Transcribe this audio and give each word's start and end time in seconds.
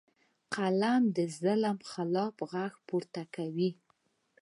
فلم 0.53 1.01
د 1.15 1.17
ظلم 1.39 1.77
خلاف 1.91 2.35
غږ 2.51 2.73
پورته 2.87 3.21
کوي 3.35 3.69